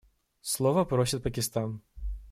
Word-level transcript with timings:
Слова 0.41 0.83
просит 0.83 1.21
Пакистан. 1.21 1.83